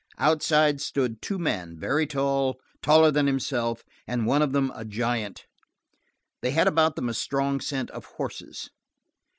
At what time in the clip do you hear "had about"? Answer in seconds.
6.49-6.95